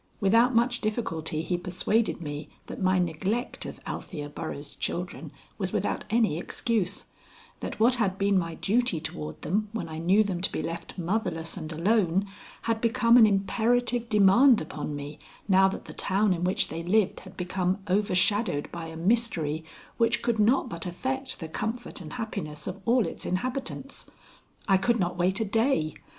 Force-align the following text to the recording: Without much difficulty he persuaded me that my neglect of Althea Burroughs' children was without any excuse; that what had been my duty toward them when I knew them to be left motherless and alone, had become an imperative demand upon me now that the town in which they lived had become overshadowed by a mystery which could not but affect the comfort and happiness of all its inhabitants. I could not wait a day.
Without 0.19 0.55
much 0.55 0.81
difficulty 0.81 1.43
he 1.43 1.59
persuaded 1.59 2.23
me 2.23 2.49
that 2.65 2.81
my 2.81 2.97
neglect 2.97 3.67
of 3.67 3.79
Althea 3.85 4.29
Burroughs' 4.29 4.73
children 4.75 5.31
was 5.59 5.71
without 5.71 6.05
any 6.09 6.39
excuse; 6.39 7.05
that 7.59 7.79
what 7.79 7.93
had 8.01 8.17
been 8.17 8.35
my 8.35 8.55
duty 8.55 8.99
toward 8.99 9.39
them 9.43 9.69
when 9.73 9.87
I 9.87 9.99
knew 9.99 10.23
them 10.23 10.41
to 10.41 10.51
be 10.51 10.63
left 10.63 10.97
motherless 10.97 11.55
and 11.55 11.71
alone, 11.71 12.25
had 12.63 12.81
become 12.81 13.15
an 13.15 13.27
imperative 13.27 14.09
demand 14.09 14.59
upon 14.59 14.95
me 14.95 15.19
now 15.47 15.67
that 15.67 15.85
the 15.85 15.93
town 15.93 16.33
in 16.33 16.43
which 16.43 16.69
they 16.69 16.81
lived 16.81 17.19
had 17.19 17.37
become 17.37 17.77
overshadowed 17.87 18.71
by 18.71 18.87
a 18.87 18.97
mystery 18.97 19.63
which 19.97 20.23
could 20.23 20.39
not 20.39 20.67
but 20.67 20.87
affect 20.87 21.39
the 21.39 21.47
comfort 21.47 22.01
and 22.01 22.13
happiness 22.13 22.65
of 22.65 22.81
all 22.87 23.05
its 23.05 23.23
inhabitants. 23.23 24.09
I 24.67 24.77
could 24.77 24.99
not 24.99 25.19
wait 25.19 25.39
a 25.41 25.45
day. 25.45 25.93